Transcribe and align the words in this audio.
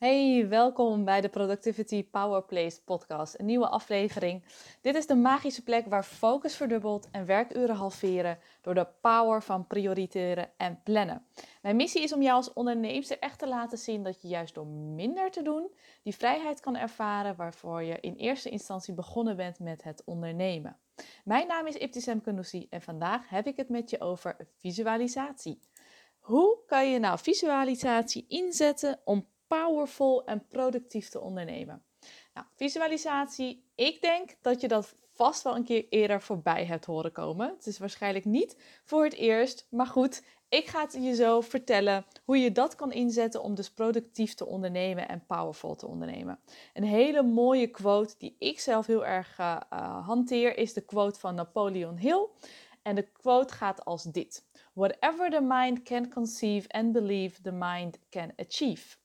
Hey, 0.00 0.48
welkom 0.48 1.04
bij 1.04 1.20
de 1.20 1.28
Productivity 1.28 2.04
Powerplace 2.04 2.82
podcast, 2.84 3.38
een 3.38 3.46
nieuwe 3.46 3.68
aflevering. 3.68 4.44
Dit 4.80 4.94
is 4.94 5.06
de 5.06 5.14
magische 5.14 5.62
plek 5.62 5.86
waar 5.86 6.04
focus 6.04 6.56
verdubbelt 6.56 7.08
en 7.10 7.26
werkuren 7.26 7.76
halveren 7.76 8.38
door 8.60 8.74
de 8.74 8.86
power 9.00 9.42
van 9.42 9.66
prioriteren 9.66 10.50
en 10.56 10.80
plannen. 10.84 11.26
Mijn 11.62 11.76
missie 11.76 12.02
is 12.02 12.12
om 12.12 12.22
jou 12.22 12.36
als 12.36 12.52
ondernemer 12.52 13.18
echt 13.18 13.38
te 13.38 13.48
laten 13.48 13.78
zien 13.78 14.02
dat 14.02 14.22
je 14.22 14.28
juist 14.28 14.54
door 14.54 14.66
minder 14.66 15.30
te 15.30 15.42
doen 15.42 15.70
die 16.02 16.14
vrijheid 16.14 16.60
kan 16.60 16.76
ervaren 16.76 17.36
waarvoor 17.36 17.82
je 17.82 18.00
in 18.00 18.14
eerste 18.14 18.50
instantie 18.50 18.94
begonnen 18.94 19.36
bent 19.36 19.58
met 19.58 19.82
het 19.82 20.02
ondernemen. 20.04 20.76
Mijn 21.24 21.46
naam 21.46 21.66
is 21.66 21.76
Ibtisem 21.76 22.20
Kanoussi 22.20 22.66
en 22.70 22.82
vandaag 22.82 23.28
heb 23.28 23.46
ik 23.46 23.56
het 23.56 23.68
met 23.68 23.90
je 23.90 24.00
over 24.00 24.36
visualisatie. 24.58 25.60
Hoe 26.18 26.58
kan 26.66 26.90
je 26.90 26.98
nou 26.98 27.18
visualisatie 27.18 28.24
inzetten 28.28 29.00
om 29.04 29.26
powerful 29.50 30.24
en 30.24 30.46
productief 30.48 31.08
te 31.08 31.20
ondernemen. 31.20 31.82
Nou, 32.34 32.46
visualisatie, 32.56 33.64
ik 33.74 34.00
denk 34.00 34.36
dat 34.40 34.60
je 34.60 34.68
dat 34.68 34.94
vast 35.12 35.42
wel 35.42 35.56
een 35.56 35.64
keer 35.64 35.86
eerder 35.88 36.22
voorbij 36.22 36.64
hebt 36.64 36.84
horen 36.84 37.12
komen. 37.12 37.48
Het 37.56 37.66
is 37.66 37.78
waarschijnlijk 37.78 38.24
niet 38.24 38.56
voor 38.84 39.04
het 39.04 39.14
eerst, 39.14 39.66
maar 39.70 39.86
goed, 39.86 40.22
ik 40.48 40.66
ga 40.66 40.80
het 40.80 40.92
je 40.92 41.14
zo 41.14 41.40
vertellen 41.40 42.06
hoe 42.24 42.38
je 42.38 42.52
dat 42.52 42.74
kan 42.74 42.92
inzetten 42.92 43.42
om 43.42 43.54
dus 43.54 43.70
productief 43.70 44.34
te 44.34 44.46
ondernemen 44.46 45.08
en 45.08 45.26
powerful 45.26 45.74
te 45.74 45.86
ondernemen. 45.86 46.38
Een 46.74 46.84
hele 46.84 47.22
mooie 47.22 47.66
quote 47.66 48.14
die 48.18 48.36
ik 48.38 48.60
zelf 48.60 48.86
heel 48.86 49.06
erg 49.06 49.38
uh, 49.38 49.60
hanteer 50.06 50.56
is 50.56 50.72
de 50.72 50.80
quote 50.80 51.18
van 51.18 51.34
Napoleon 51.34 51.96
Hill. 51.96 52.26
En 52.82 52.94
de 52.94 53.02
quote 53.12 53.54
gaat 53.54 53.84
als 53.84 54.02
dit: 54.02 54.44
Whatever 54.72 55.30
the 55.30 55.40
mind 55.40 55.82
can 55.82 56.10
conceive 56.10 56.68
and 56.68 56.92
believe, 56.92 57.42
the 57.42 57.52
mind 57.52 57.98
can 58.10 58.32
achieve. 58.36 58.99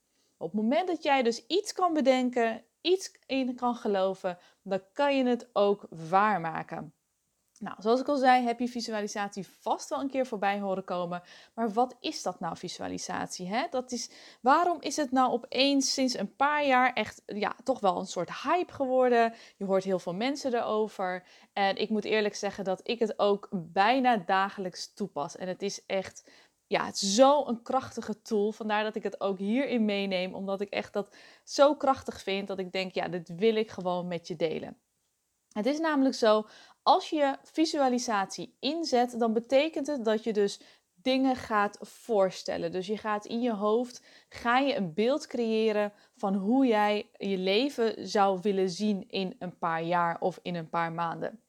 Op 0.46 0.52
het 0.52 0.62
moment 0.62 0.88
dat 0.88 1.04
jij 1.04 1.24
dus 1.24 1.46
iets 1.48 1.74
kan 1.74 1.94
bedenken, 1.94 2.64
iets 2.82 3.12
in 3.26 3.56
kan 3.56 3.76
geloven, 3.76 4.38
dan 4.64 4.82
kan 4.94 5.18
je 5.18 5.26
het 5.26 5.50
ook 5.54 5.88
waarmaken. 5.90 6.94
Nou, 7.60 7.76
zoals 7.80 8.00
ik 8.00 8.08
al 8.08 8.18
zei, 8.18 8.46
heb 8.46 8.60
je 8.60 8.68
visualisatie 8.68 9.48
vast 9.48 9.90
wel 9.90 10.00
een 10.00 10.10
keer 10.10 10.26
voorbij 10.26 10.60
horen 10.60 10.84
komen. 10.84 11.22
Maar 11.54 11.74
wat 11.74 11.96
is 12.00 12.24
dat 12.24 12.40
nou, 12.40 12.58
visualisatie? 12.58 13.48
Hè? 13.48 13.66
Dat 13.70 13.92
is, 13.92 14.10
waarom 14.42 14.82
is 14.82 14.96
het 14.96 15.12
nou 15.12 15.32
opeens 15.32 15.94
sinds 15.94 16.18
een 16.18 16.36
paar 16.36 16.66
jaar 16.66 16.94
echt 16.94 17.22
ja, 17.26 17.56
toch 17.64 17.80
wel 17.80 18.00
een 18.00 18.06
soort 18.06 18.42
hype 18.42 18.74
geworden? 18.74 19.34
Je 19.58 19.66
hoort 19.66 19.84
heel 19.84 20.00
veel 20.00 20.16
mensen 20.16 20.54
erover. 20.54 21.28
En 21.54 21.76
ik 21.76 21.90
moet 21.90 22.06
eerlijk 22.06 22.36
zeggen 22.36 22.64
dat 22.64 22.80
ik 22.84 23.00
het 23.00 23.20
ook 23.20 23.50
bijna 23.52 24.18
dagelijks 24.18 24.94
toepas. 24.94 25.36
En 25.36 25.48
het 25.48 25.62
is 25.62 25.86
echt 25.86 26.24
ja, 26.68 26.86
het 26.86 26.96
is 26.96 27.16
zo'n 27.16 27.62
krachtige 27.62 28.22
tool. 28.22 28.52
Vandaar 28.52 28.84
dat 28.84 28.96
ik 28.96 29.04
het 29.04 29.22
ook 29.22 29.38
hierin 29.38 29.86
meeneem. 29.86 30.34
Omdat 30.34 30.62
ik 30.62 30.70
echt 30.70 30.94
dat 30.94 31.16
zo 31.44 31.76
krachtig 31.76 32.22
vind 32.22 32.48
dat 32.48 32.60
ik 32.60 32.72
denk, 32.72 32.94
ja, 32.94 33.08
dit 33.08 33.36
wil 33.36 33.56
ik 33.56 33.72
gewoon 33.72 34.08
met 34.08 34.28
je 34.28 34.36
delen. 34.36 34.78
Het 35.50 35.66
is 35.66 35.80
namelijk 35.80 36.16
zo, 36.16 36.48
als 36.84 37.10
je 37.10 37.38
visualisatie 37.44 38.56
inzet, 38.60 39.20
dan 39.20 39.34
betekent 39.34 39.88
het 39.88 40.06
dat 40.06 40.24
je 40.24 40.34
dus 40.34 40.60
dingen 40.94 41.36
gaat 41.36 41.78
voorstellen. 41.82 42.72
Dus 42.72 42.88
je 42.88 42.98
gaat 42.98 43.26
in 43.26 43.42
je 43.42 43.54
hoofd, 43.54 44.02
ga 44.30 44.58
je 44.58 44.76
een 44.76 44.94
beeld 44.94 45.28
creëren 45.28 45.94
van 46.16 46.36
hoe 46.36 46.66
jij 46.66 47.10
je 47.18 47.38
leven 47.38 48.08
zou 48.08 48.40
willen 48.42 48.70
zien 48.70 49.10
in 49.10 49.36
een 49.40 49.58
paar 49.58 49.84
jaar 49.84 50.20
of 50.20 50.40
in 50.42 50.56
een 50.56 50.70
paar 50.70 50.92
maanden. 50.92 51.45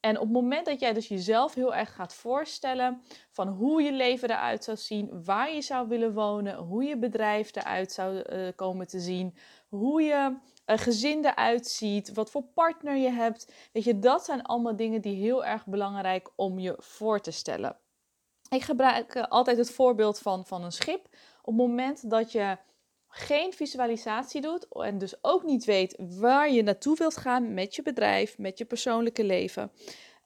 En 0.00 0.16
op 0.16 0.22
het 0.22 0.32
moment 0.32 0.66
dat 0.66 0.80
jij 0.80 0.92
dus 0.92 1.08
jezelf 1.08 1.54
heel 1.54 1.74
erg 1.74 1.94
gaat 1.94 2.14
voorstellen 2.14 3.02
van 3.30 3.48
hoe 3.48 3.82
je 3.82 3.92
leven 3.92 4.30
eruit 4.30 4.64
zou 4.64 4.76
zien, 4.76 5.24
waar 5.24 5.54
je 5.54 5.62
zou 5.62 5.88
willen 5.88 6.14
wonen, 6.14 6.56
hoe 6.56 6.84
je 6.84 6.98
bedrijf 6.98 7.56
eruit 7.56 7.92
zou 7.92 8.16
uh, 8.16 8.48
komen 8.56 8.86
te 8.86 9.00
zien, 9.00 9.36
hoe 9.68 10.02
je 10.02 10.36
uh, 10.66 10.78
gezin 10.78 11.24
eruit 11.24 11.66
ziet, 11.66 12.12
wat 12.12 12.30
voor 12.30 12.42
partner 12.42 12.96
je 12.96 13.10
hebt. 13.10 13.52
Weet 13.72 13.84
je, 13.84 13.98
dat 13.98 14.24
zijn 14.24 14.42
allemaal 14.42 14.76
dingen 14.76 15.00
die 15.00 15.16
heel 15.16 15.44
erg 15.44 15.66
belangrijk 15.66 16.30
om 16.36 16.58
je 16.58 16.74
voor 16.78 17.20
te 17.20 17.30
stellen. 17.30 17.76
Ik 18.48 18.62
gebruik 18.62 19.14
uh, 19.14 19.22
altijd 19.22 19.56
het 19.56 19.70
voorbeeld 19.70 20.18
van, 20.18 20.46
van 20.46 20.64
een 20.64 20.72
schip. 20.72 21.04
Op 21.42 21.58
het 21.58 21.66
moment 21.66 22.10
dat 22.10 22.32
je 22.32 22.56
geen 23.08 23.52
visualisatie 23.52 24.40
doet 24.40 24.66
en 24.68 24.98
dus 24.98 25.14
ook 25.20 25.42
niet 25.42 25.64
weet 25.64 25.96
waar 25.98 26.52
je 26.52 26.62
naartoe 26.62 26.96
wilt 26.96 27.16
gaan 27.16 27.54
met 27.54 27.74
je 27.74 27.82
bedrijf, 27.82 28.38
met 28.38 28.58
je 28.58 28.64
persoonlijke 28.64 29.24
leven, 29.24 29.70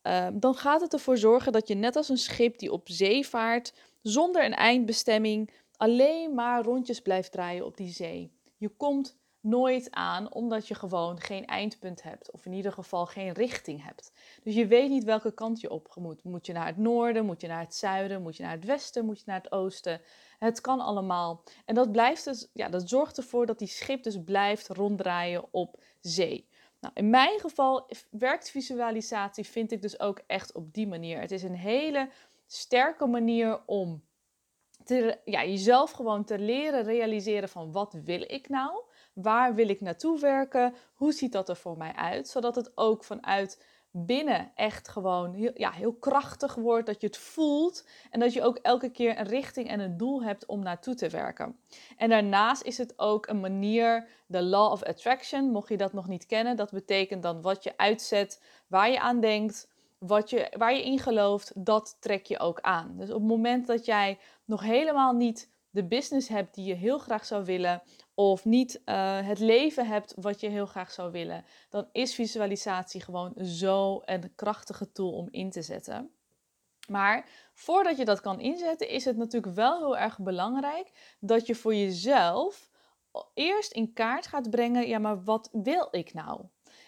ehm, 0.02 0.38
dan 0.38 0.54
gaat 0.54 0.80
het 0.80 0.92
ervoor 0.92 1.18
zorgen 1.18 1.52
dat 1.52 1.68
je 1.68 1.74
net 1.74 1.96
als 1.96 2.08
een 2.08 2.18
schip 2.18 2.58
die 2.58 2.72
op 2.72 2.88
zee 2.88 3.26
vaart, 3.26 3.72
zonder 4.02 4.44
een 4.44 4.54
eindbestemming, 4.54 5.50
alleen 5.76 6.34
maar 6.34 6.62
rondjes 6.62 7.00
blijft 7.00 7.32
draaien 7.32 7.66
op 7.66 7.76
die 7.76 7.92
zee. 7.92 8.32
Je 8.56 8.68
komt 8.68 9.16
nooit 9.42 9.90
aan, 9.90 10.32
omdat 10.32 10.68
je 10.68 10.74
gewoon 10.74 11.20
geen 11.20 11.46
eindpunt 11.46 12.02
hebt. 12.02 12.30
Of 12.30 12.46
in 12.46 12.52
ieder 12.52 12.72
geval 12.72 13.06
geen 13.06 13.32
richting 13.32 13.84
hebt. 13.84 14.12
Dus 14.42 14.54
je 14.54 14.66
weet 14.66 14.90
niet 14.90 15.04
welke 15.04 15.32
kant 15.34 15.60
je 15.60 15.70
op 15.70 15.94
moet. 15.96 16.24
Moet 16.24 16.46
je 16.46 16.52
naar 16.52 16.66
het 16.66 16.76
noorden? 16.76 17.24
Moet 17.24 17.40
je 17.40 17.46
naar 17.46 17.60
het 17.60 17.74
zuiden? 17.74 18.22
Moet 18.22 18.36
je 18.36 18.42
naar 18.42 18.52
het 18.52 18.64
westen? 18.64 19.04
Moet 19.04 19.18
je 19.18 19.24
naar 19.26 19.40
het 19.42 19.52
oosten? 19.52 20.00
Het 20.38 20.60
kan 20.60 20.80
allemaal. 20.80 21.42
En 21.64 21.74
dat, 21.74 21.92
blijft 21.92 22.24
dus, 22.24 22.48
ja, 22.52 22.68
dat 22.68 22.88
zorgt 22.88 23.16
ervoor 23.16 23.46
dat 23.46 23.58
die 23.58 23.68
schip 23.68 24.02
dus 24.02 24.24
blijft 24.24 24.68
ronddraaien 24.68 25.44
op 25.50 25.82
zee. 26.00 26.48
Nou, 26.80 26.94
in 26.94 27.10
mijn 27.10 27.40
geval 27.40 27.88
werkt 28.10 28.50
visualisatie, 28.50 29.44
vind 29.44 29.72
ik 29.72 29.82
dus 29.82 30.00
ook 30.00 30.20
echt 30.26 30.52
op 30.52 30.72
die 30.72 30.86
manier. 30.86 31.20
Het 31.20 31.30
is 31.30 31.42
een 31.42 31.54
hele 31.54 32.08
sterke 32.46 33.06
manier 33.06 33.60
om 33.66 34.02
te, 34.84 35.18
ja, 35.24 35.44
jezelf 35.44 35.90
gewoon 35.90 36.24
te 36.24 36.38
leren 36.38 36.84
realiseren 36.84 37.48
van 37.48 37.72
wat 37.72 37.92
wil 38.04 38.20
ik 38.26 38.48
nou? 38.48 38.82
Waar 39.12 39.54
wil 39.54 39.68
ik 39.68 39.80
naartoe 39.80 40.20
werken? 40.20 40.74
Hoe 40.94 41.12
ziet 41.12 41.32
dat 41.32 41.48
er 41.48 41.56
voor 41.56 41.76
mij 41.76 41.92
uit? 41.92 42.28
Zodat 42.28 42.54
het 42.54 42.72
ook 42.74 43.04
vanuit 43.04 43.64
binnen 43.90 44.52
echt 44.54 44.88
gewoon 44.88 45.34
heel, 45.34 45.50
ja, 45.54 45.70
heel 45.70 45.92
krachtig 45.94 46.54
wordt. 46.54 46.86
Dat 46.86 47.00
je 47.00 47.06
het 47.06 47.16
voelt 47.16 47.86
en 48.10 48.20
dat 48.20 48.32
je 48.32 48.42
ook 48.42 48.56
elke 48.56 48.90
keer 48.90 49.18
een 49.18 49.26
richting 49.26 49.68
en 49.68 49.80
een 49.80 49.96
doel 49.96 50.22
hebt 50.22 50.46
om 50.46 50.62
naartoe 50.62 50.94
te 50.94 51.08
werken. 51.08 51.56
En 51.96 52.08
daarnaast 52.08 52.62
is 52.62 52.78
het 52.78 52.98
ook 52.98 53.26
een 53.26 53.40
manier, 53.40 54.08
de 54.26 54.42
law 54.42 54.72
of 54.72 54.82
attraction, 54.82 55.50
mocht 55.50 55.68
je 55.68 55.76
dat 55.76 55.92
nog 55.92 56.08
niet 56.08 56.26
kennen. 56.26 56.56
Dat 56.56 56.70
betekent 56.70 57.22
dan 57.22 57.42
wat 57.42 57.62
je 57.64 57.76
uitzet, 57.76 58.42
waar 58.66 58.90
je 58.90 59.00
aan 59.00 59.20
denkt, 59.20 59.70
wat 59.98 60.30
je, 60.30 60.52
waar 60.56 60.74
je 60.74 60.84
in 60.84 60.98
gelooft, 60.98 61.52
dat 61.54 61.96
trek 62.00 62.26
je 62.26 62.38
ook 62.38 62.60
aan. 62.60 62.96
Dus 62.96 63.10
op 63.10 63.20
het 63.20 63.28
moment 63.28 63.66
dat 63.66 63.84
jij 63.84 64.18
nog 64.44 64.62
helemaal 64.62 65.12
niet 65.12 65.50
de 65.70 65.84
business 65.84 66.28
hebt 66.28 66.54
die 66.54 66.64
je 66.64 66.74
heel 66.74 66.98
graag 66.98 67.24
zou 67.24 67.44
willen, 67.44 67.82
of 68.14 68.44
niet 68.44 68.80
uh, 68.84 69.26
het 69.26 69.38
leven 69.38 69.86
hebt 69.86 70.14
wat 70.16 70.40
je 70.40 70.48
heel 70.48 70.66
graag 70.66 70.90
zou 70.90 71.10
willen, 71.10 71.44
dan 71.68 71.88
is 71.92 72.14
visualisatie 72.14 73.00
gewoon 73.00 73.34
zo 73.44 74.00
een 74.04 74.32
krachtige 74.34 74.92
tool 74.92 75.12
om 75.12 75.28
in 75.30 75.50
te 75.50 75.62
zetten. 75.62 76.10
Maar 76.88 77.28
voordat 77.54 77.96
je 77.96 78.04
dat 78.04 78.20
kan 78.20 78.40
inzetten, 78.40 78.88
is 78.88 79.04
het 79.04 79.16
natuurlijk 79.16 79.54
wel 79.54 79.78
heel 79.78 79.98
erg 79.98 80.18
belangrijk 80.18 81.16
dat 81.20 81.46
je 81.46 81.54
voor 81.54 81.74
jezelf 81.74 82.70
eerst 83.34 83.72
in 83.72 83.92
kaart 83.92 84.26
gaat 84.26 84.50
brengen, 84.50 84.88
ja, 84.88 84.98
maar 84.98 85.24
wat 85.24 85.48
wil 85.52 85.88
ik 85.90 86.14
nou? 86.14 86.44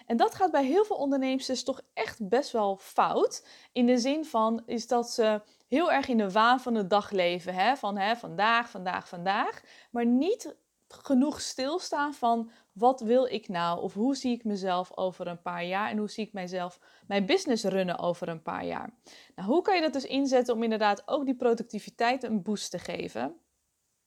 En 0.06 0.16
dat 0.16 0.34
gaat 0.34 0.50
bij 0.50 0.64
heel 0.64 0.84
veel 0.84 0.96
ondernemers 0.96 1.62
toch 1.62 1.80
echt 1.94 2.28
best 2.28 2.50
wel 2.50 2.76
fout. 2.76 3.46
In 3.72 3.86
de 3.86 3.98
zin 3.98 4.24
van 4.24 4.62
is 4.66 4.86
dat 4.86 5.10
ze 5.10 5.42
heel 5.68 5.92
erg 5.92 6.08
in 6.08 6.16
de 6.16 6.30
waan 6.30 6.60
van 6.60 6.74
de 6.74 6.86
dag 6.86 7.10
leven. 7.10 7.54
Hè? 7.54 7.76
Van 7.76 7.98
hè, 7.98 8.16
vandaag, 8.16 8.70
vandaag, 8.70 9.08
vandaag. 9.08 9.62
Maar 9.90 10.06
niet 10.06 10.56
genoeg 11.02 11.40
stilstaan 11.40 12.14
van 12.14 12.50
wat 12.72 13.00
wil 13.00 13.24
ik 13.24 13.48
nou? 13.48 13.82
Of 13.82 13.94
hoe 13.94 14.16
zie 14.16 14.32
ik 14.32 14.44
mezelf 14.44 14.96
over 14.96 15.26
een 15.26 15.42
paar 15.42 15.64
jaar? 15.64 15.90
En 15.90 15.98
hoe 15.98 16.10
zie 16.10 16.26
ik 16.26 16.32
mijzelf, 16.32 16.80
mijn 17.06 17.26
business 17.26 17.64
runnen 17.64 17.98
over 17.98 18.28
een 18.28 18.42
paar 18.42 18.64
jaar? 18.64 18.94
Nou, 19.34 19.48
hoe 19.48 19.62
kan 19.62 19.74
je 19.74 19.80
dat 19.80 19.92
dus 19.92 20.06
inzetten 20.06 20.54
om 20.54 20.62
inderdaad 20.62 21.08
ook 21.08 21.24
die 21.24 21.36
productiviteit 21.36 22.22
een 22.22 22.42
boost 22.42 22.70
te 22.70 22.78
geven? 22.78 23.36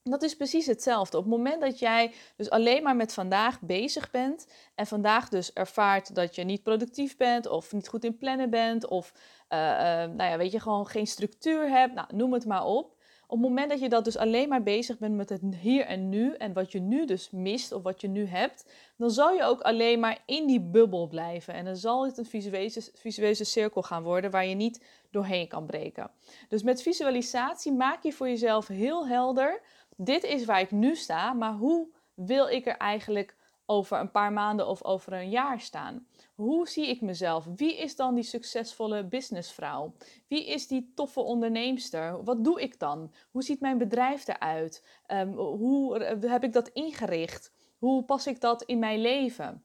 Dat 0.09 0.23
is 0.23 0.35
precies 0.35 0.65
hetzelfde. 0.65 1.17
Op 1.17 1.23
het 1.23 1.33
moment 1.33 1.61
dat 1.61 1.79
jij 1.79 2.13
dus 2.35 2.49
alleen 2.49 2.83
maar 2.83 2.95
met 2.95 3.13
vandaag 3.13 3.61
bezig 3.61 4.11
bent 4.11 4.47
en 4.75 4.87
vandaag 4.87 5.29
dus 5.29 5.53
ervaart 5.53 6.15
dat 6.15 6.35
je 6.35 6.43
niet 6.43 6.63
productief 6.63 7.17
bent 7.17 7.47
of 7.47 7.73
niet 7.73 7.87
goed 7.87 8.03
in 8.03 8.17
plannen 8.17 8.49
bent 8.49 8.87
of 8.87 9.13
uh, 9.49 9.59
uh, 9.59 9.75
nou 10.15 10.23
ja, 10.23 10.37
weet 10.37 10.51
je, 10.51 10.59
gewoon 10.59 10.87
geen 10.87 11.07
structuur 11.07 11.69
hebt, 11.69 11.93
nou, 11.93 12.15
noem 12.15 12.33
het 12.33 12.45
maar 12.45 12.65
op. 12.65 12.96
Op 13.29 13.37
het 13.37 13.47
moment 13.47 13.69
dat 13.69 13.79
je 13.79 13.89
dat 13.89 14.03
dus 14.03 14.17
alleen 14.17 14.49
maar 14.49 14.63
bezig 14.63 14.97
bent 14.97 15.15
met 15.15 15.29
het 15.29 15.41
hier 15.59 15.85
en 15.85 16.09
nu 16.09 16.33
en 16.33 16.53
wat 16.53 16.71
je 16.71 16.79
nu 16.79 17.05
dus 17.05 17.29
mist 17.29 17.71
of 17.71 17.83
wat 17.83 18.01
je 18.01 18.07
nu 18.07 18.25
hebt, 18.25 18.65
dan 18.97 19.11
zal 19.11 19.31
je 19.31 19.43
ook 19.43 19.61
alleen 19.61 19.99
maar 19.99 20.23
in 20.25 20.47
die 20.47 20.61
bubbel 20.61 21.07
blijven. 21.07 21.53
En 21.53 21.65
dan 21.65 21.75
zal 21.75 22.05
het 22.05 22.17
een 22.17 22.25
visueuze, 22.25 22.91
visueuze 22.93 23.43
cirkel 23.43 23.81
gaan 23.81 24.03
worden 24.03 24.31
waar 24.31 24.45
je 24.45 24.55
niet 24.55 24.83
doorheen 25.11 25.47
kan 25.47 25.65
breken. 25.65 26.11
Dus 26.47 26.63
met 26.63 26.81
visualisatie 26.81 27.71
maak 27.71 28.03
je 28.03 28.13
voor 28.13 28.27
jezelf 28.27 28.67
heel 28.67 29.07
helder, 29.07 29.61
dit 29.95 30.23
is 30.23 30.45
waar 30.45 30.59
ik 30.59 30.71
nu 30.71 30.95
sta, 30.95 31.33
maar 31.33 31.53
hoe 31.53 31.87
wil 32.13 32.47
ik 32.47 32.65
er 32.65 32.77
eigenlijk 32.77 33.35
over 33.65 33.99
een 33.99 34.11
paar 34.11 34.33
maanden 34.33 34.67
of 34.67 34.83
over 34.83 35.13
een 35.13 35.29
jaar 35.29 35.59
staan? 35.59 36.06
Hoe 36.37 36.67
zie 36.67 36.87
ik 36.87 37.01
mezelf? 37.01 37.45
Wie 37.55 37.77
is 37.77 37.95
dan 37.95 38.15
die 38.15 38.23
succesvolle 38.23 39.03
businessvrouw? 39.03 39.93
Wie 40.27 40.47
is 40.47 40.67
die 40.67 40.91
toffe 40.95 41.19
onderneemster? 41.19 42.23
Wat 42.23 42.43
doe 42.43 42.61
ik 42.61 42.79
dan? 42.79 43.13
Hoe 43.31 43.43
ziet 43.43 43.59
mijn 43.59 43.77
bedrijf 43.77 44.27
eruit? 44.27 44.83
Um, 45.07 45.33
hoe 45.33 46.03
heb 46.21 46.43
ik 46.43 46.53
dat 46.53 46.67
ingericht? 46.67 47.51
Hoe 47.77 48.03
pas 48.03 48.27
ik 48.27 48.41
dat 48.41 48.63
in 48.63 48.79
mijn 48.79 49.01
leven? 49.01 49.63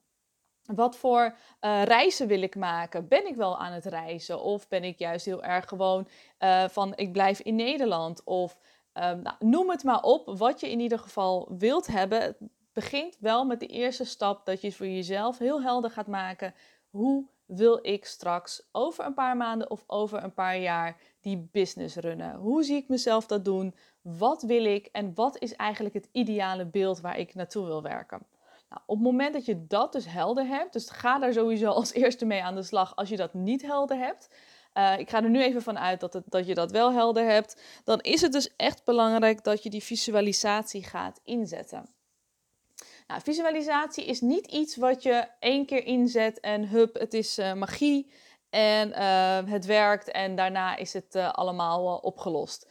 Wat 0.63 0.97
voor 0.97 1.37
uh, 1.61 1.83
reizen 1.83 2.27
wil 2.27 2.43
ik 2.43 2.57
maken? 2.57 3.09
Ben 3.09 3.27
ik 3.27 3.37
wel 3.37 3.59
aan 3.59 3.73
het 3.73 3.85
reizen? 3.85 4.43
Of 4.43 4.69
ben 4.69 4.85
ik 4.85 4.99
juist 4.99 5.25
heel 5.25 5.43
erg 5.43 5.69
gewoon 5.69 6.09
uh, 6.39 6.69
van 6.69 6.93
ik 6.97 7.13
blijf 7.13 7.41
in 7.41 7.55
Nederland? 7.55 8.25
Of 8.25 8.59
um, 8.95 9.23
nou, 9.23 9.37
noem 9.39 9.71
het 9.71 9.85
maar 9.85 10.03
op, 10.03 10.39
wat 10.39 10.61
je 10.61 10.71
in 10.71 10.81
ieder 10.81 10.99
geval 10.99 11.49
wilt 11.59 11.87
hebben. 11.87 12.37
Begint 12.73 13.17
wel 13.21 13.45
met 13.45 13.61
de 13.61 13.67
eerste 13.67 14.05
stap 14.05 14.47
dat 14.47 14.61
je 14.61 14.73
voor 14.73 14.87
jezelf 14.87 15.39
heel 15.39 15.63
helder 15.63 15.91
gaat 15.91 16.07
maken. 16.07 16.55
Hoe 16.91 17.27
wil 17.47 17.79
ik 17.83 18.05
straks 18.05 18.69
over 18.73 19.05
een 19.05 19.15
paar 19.15 19.37
maanden 19.37 19.71
of 19.71 19.85
over 19.87 20.25
een 20.25 20.35
paar 20.35 20.59
jaar 20.59 20.97
die 21.21 21.49
business 21.53 21.97
runnen? 21.97 22.35
Hoe 22.35 22.63
zie 22.63 22.77
ik 22.77 22.89
mezelf 22.89 23.27
dat 23.27 23.45
doen? 23.45 23.75
Wat 24.03 24.43
wil 24.43 24.65
ik 24.65 24.87
en 24.93 25.15
wat 25.15 25.39
is 25.39 25.57
eigenlijk 25.57 25.95
het 25.95 26.09
ideale 26.13 26.67
beeld 26.67 27.01
waar 27.01 27.19
ik 27.19 27.35
naartoe 27.35 27.67
wil 27.67 27.83
werken? 27.83 28.27
Nou, 28.69 28.83
op 28.87 28.97
het 28.97 29.05
moment 29.05 29.33
dat 29.33 29.45
je 29.45 29.67
dat 29.67 29.93
dus 29.93 30.07
helder 30.07 30.47
hebt, 30.47 30.73
dus 30.73 30.91
ga 30.91 31.19
daar 31.19 31.33
sowieso 31.33 31.71
als 31.71 31.93
eerste 32.03 32.25
mee 32.25 32.43
aan 32.43 32.55
de 32.55 32.63
slag 32.63 32.97
als 32.97 33.09
je 33.09 33.17
dat 33.17 33.35
niet 33.35 33.63
helder 33.63 33.97
hebt. 33.97 34.35
Uh, 34.75 34.99
ik 34.99 35.11
ga 35.11 35.23
er 35.23 35.31
nu 35.31 35.43
even 35.43 35.63
van 35.63 35.79
uit 35.79 36.01
dat, 36.01 36.13
het, 36.13 36.25
dat 36.29 36.47
je 36.47 36.55
dat 36.55 36.71
wel 36.71 36.93
helder 36.93 37.25
hebt. 37.25 37.63
Dan 37.85 38.01
is 38.01 38.21
het 38.21 38.33
dus 38.33 38.57
echt 38.57 38.85
belangrijk 38.85 39.45
dat 39.45 39.63
je 39.63 39.71
die 39.71 39.83
visualisatie 39.83 40.85
gaat 40.85 41.21
inzetten. 41.25 41.89
Nou, 43.13 43.25
visualisatie 43.25 44.05
is 44.05 44.21
niet 44.21 44.47
iets 44.47 44.77
wat 44.77 45.03
je 45.03 45.25
één 45.39 45.67
keer 45.67 45.85
inzet 45.85 46.41
en 46.41 46.69
hup, 46.69 46.99
het 46.99 47.15
is 47.15 47.39
uh, 47.39 47.53
magie 47.53 48.13
en 48.51 48.89
uh, 48.89 49.51
het 49.53 49.67
werkt 49.67 50.11
en 50.11 50.37
daarna 50.37 50.77
is 50.77 50.93
het 50.93 51.15
uh, 51.15 51.33
allemaal 51.33 51.97
opgelost. 51.97 52.71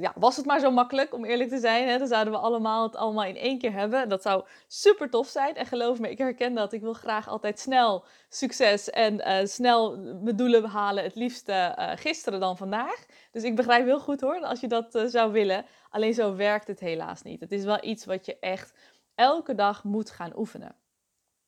ja, 0.00 0.12
was 0.14 0.36
het 0.36 0.46
maar 0.46 0.60
zo 0.60 0.70
makkelijk, 0.70 1.14
om 1.14 1.24
eerlijk 1.24 1.48
te 1.48 1.58
zijn, 1.58 1.88
hè, 1.88 1.98
dan 1.98 2.06
zouden 2.06 2.32
we 2.32 2.38
allemaal 2.38 2.82
het 2.82 2.96
allemaal 2.96 3.24
in 3.24 3.36
één 3.36 3.58
keer 3.58 3.72
hebben. 3.72 4.08
Dat 4.08 4.22
zou 4.22 4.44
super 4.66 5.10
tof 5.10 5.26
zijn. 5.26 5.56
En 5.56 5.66
geloof 5.66 5.98
me, 5.98 6.10
ik 6.10 6.18
herken 6.18 6.54
dat. 6.54 6.72
Ik 6.72 6.80
wil 6.80 6.92
graag 6.92 7.28
altijd 7.28 7.58
snel 7.58 8.04
succes 8.28 8.90
en 8.90 9.48
snel 9.48 9.98
mijn 9.98 10.36
doelen 10.36 10.62
behalen. 10.62 11.04
Het 11.04 11.14
liefst 11.14 11.52
gisteren 11.94 12.40
dan 12.40 12.56
vandaag. 12.56 13.06
Dus 13.32 13.42
ik 13.42 13.56
begrijp 13.56 13.84
heel 13.84 14.00
goed 14.00 14.20
hoor, 14.20 14.40
als 14.40 14.60
je 14.60 14.68
dat 14.68 15.02
zou 15.06 15.32
willen. 15.32 15.64
Alleen 15.90 16.14
zo 16.14 16.36
werkt 16.36 16.66
het 16.66 16.80
helaas 16.80 17.22
niet. 17.22 17.40
Het 17.40 17.52
is 17.52 17.64
wel 17.64 17.84
iets 17.84 18.04
wat 18.04 18.26
je 18.26 18.38
echt 18.38 18.72
elke 19.14 19.54
dag 19.54 19.84
moet 19.84 20.10
gaan 20.10 20.36
oefenen. 20.36 20.74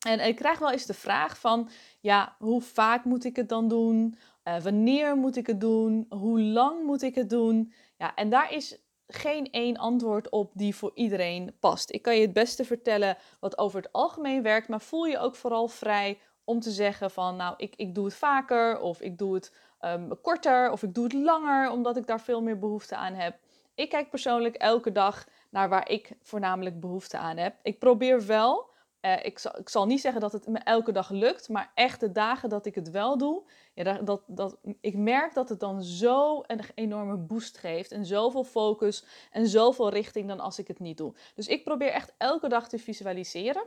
En 0.06 0.26
ik 0.26 0.36
krijg 0.36 0.58
wel 0.58 0.70
eens 0.70 0.86
de 0.86 0.94
vraag 0.94 1.38
van, 1.38 1.68
ja, 2.00 2.36
hoe 2.38 2.60
vaak 2.60 3.04
moet 3.04 3.24
ik 3.24 3.36
het 3.36 3.48
dan 3.48 3.68
doen? 3.68 4.18
Uh, 4.44 4.60
wanneer 4.60 5.16
moet 5.16 5.36
ik 5.36 5.46
het 5.46 5.60
doen? 5.60 6.06
Hoe 6.08 6.40
lang 6.40 6.84
moet 6.84 7.02
ik 7.02 7.14
het 7.14 7.30
doen? 7.30 7.72
Ja, 7.96 8.14
en 8.14 8.28
daar 8.30 8.52
is 8.52 8.78
geen 9.06 9.50
één 9.50 9.76
antwoord 9.76 10.30
op 10.30 10.50
die 10.54 10.76
voor 10.76 10.90
iedereen 10.94 11.56
past. 11.60 11.92
Ik 11.92 12.02
kan 12.02 12.14
je 12.14 12.20
het 12.20 12.32
beste 12.32 12.64
vertellen 12.64 13.16
wat 13.40 13.58
over 13.58 13.82
het 13.82 13.92
algemeen 13.92 14.42
werkt, 14.42 14.68
maar 14.68 14.80
voel 14.80 15.04
je 15.04 15.18
ook 15.18 15.36
vooral 15.36 15.68
vrij 15.68 16.18
om 16.44 16.60
te 16.60 16.70
zeggen 16.70 17.10
van, 17.10 17.36
nou, 17.36 17.54
ik, 17.56 17.74
ik 17.76 17.94
doe 17.94 18.04
het 18.04 18.14
vaker 18.14 18.80
of 18.80 19.00
ik 19.00 19.18
doe 19.18 19.34
het 19.34 19.52
um, 19.80 20.20
korter 20.20 20.70
of 20.70 20.82
ik 20.82 20.94
doe 20.94 21.04
het 21.04 21.12
langer, 21.12 21.70
omdat 21.70 21.96
ik 21.96 22.06
daar 22.06 22.20
veel 22.20 22.42
meer 22.42 22.58
behoefte 22.58 22.96
aan 22.96 23.14
heb. 23.14 23.38
Ik 23.74 23.88
kijk 23.88 24.10
persoonlijk 24.10 24.56
elke 24.56 24.92
dag 24.92 25.26
naar 25.54 25.68
waar 25.68 25.90
ik 25.90 26.10
voornamelijk 26.22 26.80
behoefte 26.80 27.18
aan 27.18 27.36
heb. 27.36 27.54
Ik 27.62 27.78
probeer 27.78 28.26
wel 28.26 28.72
uh, 29.00 29.24
ik, 29.24 29.38
zal, 29.38 29.58
ik, 29.58 29.68
zal, 29.68 29.86
niet 29.86 30.00
zeggen 30.00 30.20
dat 30.20 30.32
het 30.32 30.46
me 30.46 30.58
elke 30.58 30.92
dag 30.92 31.10
lukt, 31.10 31.48
maar 31.48 31.70
echt 31.74 32.00
de 32.00 32.12
dagen 32.12 32.48
dat 32.48 32.66
ik 32.66 32.74
het 32.74 32.90
wel 32.90 33.18
doe, 33.18 33.42
ja, 33.74 33.92
dat, 33.92 34.22
dat, 34.26 34.56
ik 34.80 34.96
merk 34.96 35.34
dat 35.34 35.48
het 35.48 35.60
dan 35.60 35.82
zo 35.82 36.42
een 36.46 36.60
enorme 36.74 37.16
boost 37.16 37.58
geeft 37.58 37.92
en 37.92 38.06
zoveel 38.06 38.44
focus 38.44 39.04
en 39.30 39.46
zoveel 39.46 39.88
richting 39.88 40.28
dan 40.28 40.40
als 40.40 40.58
ik 40.58 40.68
het 40.68 40.78
niet 40.78 40.96
doe. 40.96 41.14
Dus 41.34 41.48
ik 41.48 41.64
probeer 41.64 41.90
echt 41.90 42.14
elke 42.16 42.48
dag 42.48 42.68
te 42.68 42.78
visualiseren. 42.78 43.66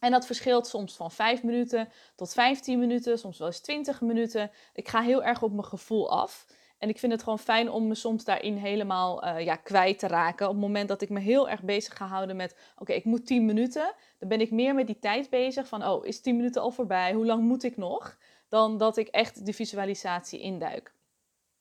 En 0.00 0.10
dat 0.10 0.26
verschilt 0.26 0.66
soms 0.66 0.96
van 0.96 1.10
5 1.10 1.42
minuten 1.42 1.88
tot 2.14 2.32
15 2.32 2.78
minuten, 2.78 3.18
soms 3.18 3.38
wel 3.38 3.46
eens 3.46 3.60
20 3.60 4.00
minuten. 4.00 4.50
Ik 4.74 4.88
ga 4.88 5.00
heel 5.00 5.22
erg 5.22 5.42
op 5.42 5.52
mijn 5.52 5.64
gevoel 5.64 6.10
af. 6.10 6.46
En 6.80 6.88
ik 6.88 6.98
vind 6.98 7.12
het 7.12 7.22
gewoon 7.22 7.38
fijn 7.38 7.70
om 7.70 7.86
me 7.86 7.94
soms 7.94 8.24
daarin 8.24 8.56
helemaal 8.56 9.24
uh, 9.24 9.44
ja, 9.44 9.56
kwijt 9.56 9.98
te 9.98 10.06
raken. 10.06 10.46
Op 10.46 10.52
het 10.52 10.60
moment 10.60 10.88
dat 10.88 11.02
ik 11.02 11.08
me 11.08 11.20
heel 11.20 11.48
erg 11.48 11.62
bezig 11.62 11.96
ga 11.96 12.06
houden 12.06 12.36
met: 12.36 12.56
oké, 12.78 12.92
ik 12.92 13.04
moet 13.04 13.26
10 13.26 13.44
minuten. 13.44 13.94
Dan 14.18 14.28
ben 14.28 14.40
ik 14.40 14.50
meer 14.50 14.74
met 14.74 14.86
die 14.86 14.98
tijd 14.98 15.30
bezig 15.30 15.68
van: 15.68 15.86
oh, 15.86 16.06
is 16.06 16.20
10 16.20 16.36
minuten 16.36 16.62
al 16.62 16.70
voorbij? 16.70 17.12
Hoe 17.12 17.26
lang 17.26 17.42
moet 17.42 17.62
ik 17.62 17.76
nog? 17.76 18.18
Dan 18.48 18.78
dat 18.78 18.96
ik 18.96 19.08
echt 19.08 19.46
de 19.46 19.52
visualisatie 19.52 20.40
induik. 20.40 20.94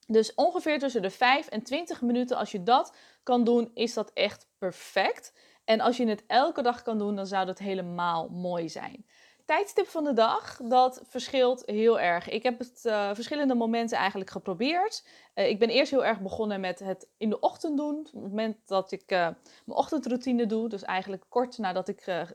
Dus 0.08 0.34
ongeveer 0.34 0.80
tussen 0.80 1.02
de 1.02 1.10
5 1.10 1.48
en 1.48 1.64
20 1.64 2.02
minuten, 2.02 2.38
als 2.38 2.52
je 2.52 2.64
dat 2.64 2.96
kan 3.24 3.44
doen, 3.44 3.72
is 3.74 3.94
dat 3.94 4.12
echt 4.14 4.48
perfect. 4.58 5.34
En 5.66 5.80
als 5.80 5.98
je 5.98 6.08
het 6.08 6.24
elke 6.28 6.62
dag 6.62 6.82
kan 6.82 6.98
doen, 6.98 7.16
dan 7.16 7.28
zou 7.28 7.46
dat 7.46 7.60
helemaal 7.60 8.30
mooi 8.30 8.70
zijn 8.70 9.06
tijdstip 9.50 9.88
van 9.88 10.04
de 10.04 10.14
dag, 10.14 10.60
dat 10.64 11.02
verschilt 11.04 11.64
heel 11.66 12.00
erg. 12.00 12.30
Ik 12.30 12.44
heb 12.44 12.60
het 12.60 12.82
uh, 12.86 13.14
verschillende 13.14 13.56
momenten 13.56 13.98
eigenlijk 13.98 14.30
geprobeerd. 14.30 15.06
Uh, 15.36 15.50
ik 15.50 15.60
ben 15.60 15.70
eerst 15.70 15.92
heel 15.92 16.06
erg 16.06 16.22
begonnen 16.22 16.60
met 16.60 16.80
het 16.80 17.08
in 17.18 17.30
de 17.30 17.40
ochtend 17.40 17.78
doen. 17.78 17.98
Op 17.98 18.06
het 18.06 18.14
moment 18.14 18.58
dat 18.66 18.92
ik 18.92 19.12
uh, 19.12 19.18
mijn 19.66 19.78
ochtendroutine 19.78 20.46
doe, 20.46 20.70
dus 20.70 20.84
eigenlijk 20.84 21.26
kort 21.30 21.58
nadat 21.58 21.88
ik 21.88 22.28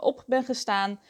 op 0.00 0.24
ben 0.26 0.44
gestaan, 0.44 1.00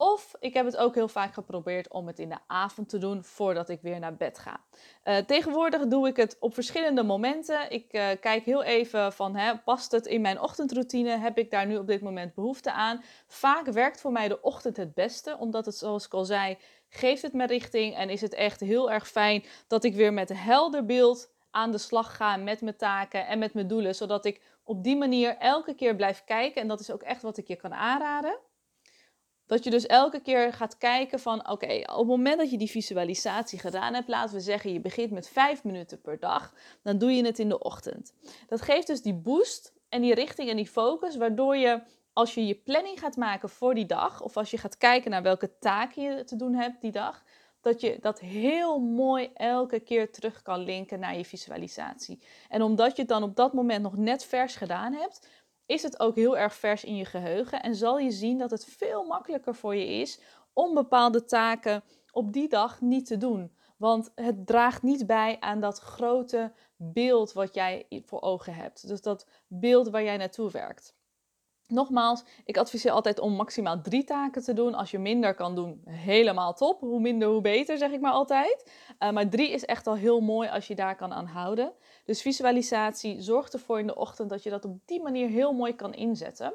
of 0.00 0.34
ik 0.40 0.54
heb 0.54 0.64
het 0.64 0.76
ook 0.76 0.94
heel 0.94 1.08
vaak 1.08 1.34
geprobeerd 1.34 1.90
om 1.90 2.06
het 2.06 2.18
in 2.18 2.28
de 2.28 2.38
avond 2.46 2.88
te 2.88 2.98
doen 2.98 3.24
voordat 3.24 3.68
ik 3.68 3.82
weer 3.82 3.98
naar 3.98 4.16
bed 4.16 4.38
ga. 4.38 4.60
Uh, 5.04 5.16
tegenwoordig 5.16 5.86
doe 5.86 6.08
ik 6.08 6.16
het 6.16 6.36
op 6.40 6.54
verschillende 6.54 7.02
momenten. 7.02 7.70
Ik 7.70 7.92
uh, 7.92 8.06
kijk 8.20 8.44
heel 8.44 8.62
even 8.62 9.12
van, 9.12 9.36
hè, 9.36 9.58
past 9.58 9.92
het 9.92 10.06
in 10.06 10.20
mijn 10.20 10.40
ochtendroutine? 10.40 11.16
Heb 11.16 11.38
ik 11.38 11.50
daar 11.50 11.66
nu 11.66 11.76
op 11.76 11.86
dit 11.86 12.00
moment 12.00 12.34
behoefte 12.34 12.72
aan? 12.72 13.02
Vaak 13.26 13.66
werkt 13.66 14.00
voor 14.00 14.12
mij 14.12 14.28
de 14.28 14.40
ochtend 14.40 14.76
het 14.76 14.94
beste, 14.94 15.36
omdat 15.38 15.66
het, 15.66 15.76
zoals 15.76 16.06
ik 16.06 16.14
al 16.14 16.24
zei, 16.24 16.58
geeft 16.88 17.22
het 17.22 17.32
me 17.32 17.46
richting 17.46 17.96
en 17.96 18.10
is 18.10 18.20
het 18.20 18.34
echt 18.34 18.60
heel 18.60 18.90
erg 18.90 19.08
fijn 19.08 19.44
dat 19.66 19.84
ik 19.84 19.94
weer 19.94 20.12
met 20.12 20.30
helder 20.34 20.84
beeld 20.84 21.30
aan 21.50 21.70
de 21.70 21.78
slag 21.78 22.16
ga 22.16 22.36
met 22.36 22.60
mijn 22.60 22.76
taken 22.76 23.26
en 23.26 23.38
met 23.38 23.54
mijn 23.54 23.68
doelen, 23.68 23.94
zodat 23.94 24.24
ik 24.24 24.40
op 24.64 24.84
die 24.84 24.96
manier 24.96 25.36
elke 25.36 25.74
keer 25.74 25.96
blijf 25.96 26.24
kijken. 26.24 26.62
En 26.62 26.68
dat 26.68 26.80
is 26.80 26.90
ook 26.90 27.02
echt 27.02 27.22
wat 27.22 27.36
ik 27.36 27.48
je 27.48 27.56
kan 27.56 27.74
aanraden 27.74 28.38
dat 29.48 29.64
je 29.64 29.70
dus 29.70 29.86
elke 29.86 30.20
keer 30.20 30.52
gaat 30.52 30.78
kijken 30.78 31.20
van 31.20 31.50
oké, 31.50 31.82
op 31.86 31.98
het 31.98 32.06
moment 32.06 32.38
dat 32.38 32.50
je 32.50 32.58
die 32.58 32.70
visualisatie 32.70 33.58
gedaan 33.58 33.94
hebt, 33.94 34.08
laten 34.08 34.34
we 34.34 34.40
zeggen 34.40 34.72
je 34.72 34.80
begint 34.80 35.10
met 35.10 35.28
vijf 35.28 35.64
minuten 35.64 36.00
per 36.00 36.18
dag, 36.18 36.54
dan 36.82 36.98
doe 36.98 37.12
je 37.12 37.24
het 37.24 37.38
in 37.38 37.48
de 37.48 37.58
ochtend. 37.58 38.14
Dat 38.46 38.62
geeft 38.62 38.86
dus 38.86 39.02
die 39.02 39.14
boost 39.14 39.72
en 39.88 40.00
die 40.02 40.14
richting 40.14 40.50
en 40.50 40.56
die 40.56 40.68
focus, 40.68 41.16
waardoor 41.16 41.56
je 41.56 41.82
als 42.12 42.34
je 42.34 42.46
je 42.46 42.54
planning 42.54 42.98
gaat 42.98 43.16
maken 43.16 43.48
voor 43.48 43.74
die 43.74 43.86
dag, 43.86 44.22
of 44.22 44.36
als 44.36 44.50
je 44.50 44.58
gaat 44.58 44.76
kijken 44.76 45.10
naar 45.10 45.22
welke 45.22 45.58
taken 45.58 46.02
je 46.02 46.24
te 46.24 46.36
doen 46.36 46.54
hebt 46.54 46.80
die 46.80 46.92
dag, 46.92 47.24
dat 47.60 47.80
je 47.80 47.98
dat 48.00 48.20
heel 48.20 48.78
mooi 48.78 49.30
elke 49.34 49.80
keer 49.80 50.12
terug 50.12 50.42
kan 50.42 50.58
linken 50.60 51.00
naar 51.00 51.16
je 51.16 51.24
visualisatie. 51.24 52.22
En 52.48 52.62
omdat 52.62 52.96
je 52.96 53.00
het 53.00 53.10
dan 53.10 53.22
op 53.22 53.36
dat 53.36 53.52
moment 53.52 53.82
nog 53.82 53.96
net 53.96 54.24
vers 54.24 54.56
gedaan 54.56 54.92
hebt, 54.92 55.28
is 55.68 55.82
het 55.82 56.00
ook 56.00 56.14
heel 56.14 56.38
erg 56.38 56.54
vers 56.54 56.84
in 56.84 56.96
je 56.96 57.04
geheugen 57.04 57.62
en 57.62 57.74
zal 57.74 57.98
je 57.98 58.10
zien 58.10 58.38
dat 58.38 58.50
het 58.50 58.64
veel 58.64 59.04
makkelijker 59.04 59.54
voor 59.54 59.74
je 59.74 59.86
is 59.86 60.20
om 60.52 60.74
bepaalde 60.74 61.24
taken 61.24 61.82
op 62.12 62.32
die 62.32 62.48
dag 62.48 62.80
niet 62.80 63.06
te 63.06 63.16
doen. 63.16 63.56
Want 63.76 64.10
het 64.14 64.46
draagt 64.46 64.82
niet 64.82 65.06
bij 65.06 65.36
aan 65.40 65.60
dat 65.60 65.78
grote 65.78 66.52
beeld 66.76 67.32
wat 67.32 67.54
jij 67.54 67.86
voor 68.04 68.20
ogen 68.20 68.54
hebt. 68.54 68.88
Dus 68.88 69.00
dat 69.00 69.26
beeld 69.46 69.88
waar 69.88 70.02
jij 70.02 70.16
naartoe 70.16 70.50
werkt. 70.50 70.97
Nogmaals, 71.68 72.24
ik 72.44 72.56
adviseer 72.56 72.90
altijd 72.90 73.18
om 73.18 73.32
maximaal 73.32 73.80
drie 73.80 74.04
taken 74.04 74.42
te 74.42 74.52
doen. 74.52 74.74
Als 74.74 74.90
je 74.90 74.98
minder 74.98 75.34
kan 75.34 75.54
doen, 75.54 75.82
helemaal 75.84 76.54
top. 76.54 76.80
Hoe 76.80 77.00
minder, 77.00 77.28
hoe 77.28 77.40
beter, 77.40 77.78
zeg 77.78 77.90
ik 77.90 78.00
maar 78.00 78.12
altijd. 78.12 78.70
Uh, 78.98 79.10
maar 79.10 79.28
drie 79.28 79.50
is 79.50 79.64
echt 79.64 79.86
al 79.86 79.94
heel 79.94 80.20
mooi 80.20 80.48
als 80.48 80.66
je 80.66 80.74
daar 80.74 80.96
kan 80.96 81.12
aan 81.12 81.26
houden. 81.26 81.72
Dus 82.04 82.22
visualisatie 82.22 83.20
zorgt 83.20 83.52
ervoor 83.52 83.78
in 83.78 83.86
de 83.86 83.96
ochtend 83.96 84.30
dat 84.30 84.42
je 84.42 84.50
dat 84.50 84.64
op 84.64 84.78
die 84.84 85.02
manier 85.02 85.28
heel 85.28 85.52
mooi 85.52 85.74
kan 85.74 85.94
inzetten. 85.94 86.54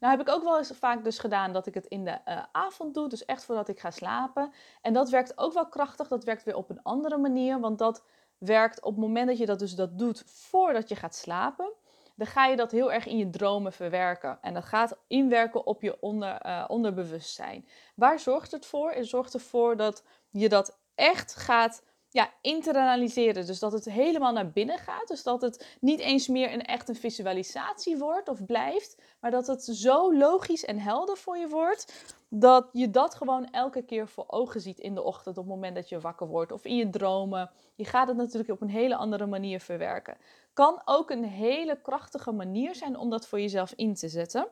Nou 0.00 0.18
heb 0.18 0.28
ik 0.28 0.34
ook 0.34 0.42
wel 0.42 0.58
eens 0.58 0.70
vaak 0.70 1.04
dus 1.04 1.18
gedaan 1.18 1.52
dat 1.52 1.66
ik 1.66 1.74
het 1.74 1.86
in 1.86 2.04
de 2.04 2.18
uh, 2.28 2.42
avond 2.52 2.94
doe, 2.94 3.08
dus 3.08 3.24
echt 3.24 3.44
voordat 3.44 3.68
ik 3.68 3.80
ga 3.80 3.90
slapen. 3.90 4.52
En 4.82 4.92
dat 4.92 5.10
werkt 5.10 5.38
ook 5.38 5.52
wel 5.52 5.68
krachtig, 5.68 6.08
dat 6.08 6.24
werkt 6.24 6.44
weer 6.44 6.56
op 6.56 6.70
een 6.70 6.82
andere 6.82 7.16
manier, 7.16 7.60
want 7.60 7.78
dat 7.78 8.04
werkt 8.38 8.82
op 8.82 8.92
het 8.92 9.00
moment 9.00 9.28
dat 9.28 9.38
je 9.38 9.46
dat 9.46 9.58
dus 9.58 9.74
dat 9.74 9.98
doet 9.98 10.22
voordat 10.26 10.88
je 10.88 10.96
gaat 10.96 11.14
slapen 11.14 11.72
dan 12.16 12.26
ga 12.26 12.46
je 12.46 12.56
dat 12.56 12.70
heel 12.70 12.92
erg 12.92 13.06
in 13.06 13.18
je 13.18 13.30
dromen 13.30 13.72
verwerken. 13.72 14.38
En 14.40 14.54
dat 14.54 14.64
gaat 14.64 14.98
inwerken 15.06 15.66
op 15.66 15.82
je 15.82 16.00
onder, 16.00 16.46
uh, 16.46 16.64
onderbewustzijn. 16.68 17.68
Waar 17.94 18.18
zorgt 18.18 18.52
het 18.52 18.66
voor? 18.66 18.90
Het 18.90 19.06
zorgt 19.06 19.34
ervoor 19.34 19.76
dat 19.76 20.04
je 20.30 20.48
dat 20.48 20.78
echt 20.94 21.34
gaat 21.34 21.82
ja, 22.16 22.30
internaliseren. 22.40 23.46
Dus 23.46 23.58
dat 23.58 23.72
het 23.72 23.84
helemaal 23.84 24.32
naar 24.32 24.50
binnen 24.50 24.78
gaat. 24.78 25.08
Dus 25.08 25.22
dat 25.22 25.42
het 25.42 25.76
niet 25.80 26.00
eens 26.00 26.28
meer 26.28 26.52
een 26.52 26.64
echt 26.64 26.88
een 26.88 26.96
visualisatie 26.96 27.96
wordt 27.96 28.28
of 28.28 28.44
blijft. 28.44 28.96
Maar 29.20 29.30
dat 29.30 29.46
het 29.46 29.64
zo 29.64 30.14
logisch 30.14 30.64
en 30.64 30.78
helder 30.78 31.16
voor 31.16 31.36
je 31.36 31.48
wordt. 31.48 32.14
Dat 32.28 32.68
je 32.72 32.90
dat 32.90 33.14
gewoon 33.14 33.50
elke 33.50 33.82
keer 33.82 34.08
voor 34.08 34.24
ogen 34.26 34.60
ziet 34.60 34.78
in 34.78 34.94
de 34.94 35.02
ochtend. 35.02 35.38
Op 35.38 35.44
het 35.44 35.54
moment 35.54 35.74
dat 35.74 35.88
je 35.88 36.00
wakker 36.00 36.26
wordt. 36.26 36.52
Of 36.52 36.64
in 36.64 36.76
je 36.76 36.90
dromen. 36.90 37.50
Je 37.74 37.84
gaat 37.84 38.08
het 38.08 38.16
natuurlijk 38.16 38.50
op 38.50 38.60
een 38.60 38.68
hele 38.68 38.96
andere 38.96 39.26
manier 39.26 39.60
verwerken. 39.60 40.16
Kan 40.52 40.82
ook 40.84 41.10
een 41.10 41.24
hele 41.24 41.80
krachtige 41.80 42.32
manier 42.32 42.74
zijn 42.74 42.96
om 42.96 43.10
dat 43.10 43.26
voor 43.26 43.40
jezelf 43.40 43.72
in 43.76 43.94
te 43.94 44.08
zetten. 44.08 44.48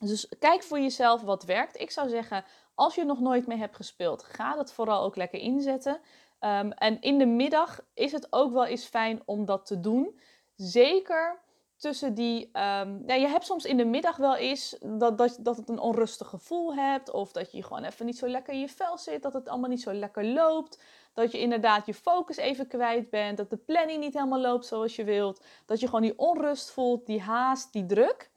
Dus 0.00 0.28
kijk 0.38 0.62
voor 0.62 0.80
jezelf 0.80 1.22
wat 1.22 1.44
werkt. 1.44 1.80
Ik 1.80 1.90
zou 1.90 2.08
zeggen, 2.08 2.44
als 2.74 2.94
je 2.94 3.04
nog 3.04 3.20
nooit 3.20 3.46
mee 3.46 3.58
hebt 3.58 3.76
gespeeld, 3.76 4.22
ga 4.22 4.56
dat 4.56 4.72
vooral 4.72 5.02
ook 5.02 5.16
lekker 5.16 5.38
inzetten. 5.38 6.00
Ehm, 6.44 6.70
en 6.70 7.00
in 7.00 7.18
de 7.18 7.26
middag 7.26 7.80
is 7.94 8.12
het 8.12 8.26
ook 8.30 8.52
wel 8.52 8.66
eens 8.66 8.84
fijn 8.84 9.22
om 9.24 9.44
dat 9.44 9.66
te 9.66 9.80
doen. 9.80 10.20
Zeker 10.56 11.42
tussen 11.76 12.14
die. 12.14 12.46
Um, 12.46 13.02
ja, 13.06 13.14
je 13.14 13.26
hebt 13.26 13.44
soms 13.44 13.64
in 13.64 13.76
de 13.76 13.84
middag 13.84 14.16
wel 14.16 14.36
eens 14.36 14.76
dat, 14.80 15.18
dat, 15.18 15.38
dat 15.40 15.56
het 15.56 15.68
een 15.68 15.78
onrustig 15.78 16.28
gevoel 16.28 16.74
hebt. 16.74 17.10
Of 17.10 17.32
dat 17.32 17.52
je 17.52 17.62
gewoon 17.62 17.84
even 17.84 18.06
niet 18.06 18.18
zo 18.18 18.28
lekker 18.28 18.52
in 18.54 18.60
je 18.60 18.68
vel 18.68 18.98
zit. 18.98 19.22
Dat 19.22 19.32
het 19.32 19.48
allemaal 19.48 19.70
niet 19.70 19.82
zo 19.82 19.92
lekker 19.92 20.24
loopt. 20.24 20.82
Dat 21.12 21.32
je 21.32 21.38
inderdaad 21.38 21.86
je 21.86 21.94
focus 21.94 22.36
even 22.36 22.66
kwijt 22.66 23.10
bent. 23.10 23.36
Dat 23.36 23.50
de 23.50 23.56
planning 23.56 24.00
niet 24.00 24.14
helemaal 24.14 24.40
loopt 24.40 24.66
zoals 24.66 24.96
je 24.96 25.04
wilt. 25.04 25.44
Dat 25.66 25.80
je 25.80 25.86
gewoon 25.86 26.02
die 26.02 26.18
onrust 26.18 26.70
voelt, 26.70 27.06
die 27.06 27.20
haast, 27.20 27.72
die 27.72 27.86
druk. 27.86 28.30